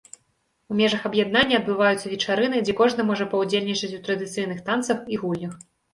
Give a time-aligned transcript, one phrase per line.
[0.71, 5.53] У межах аб'яднання адбываюцца вечарыны, дзе кожны можа паўдзельнічаць у традыцыйных танцах і гульнях.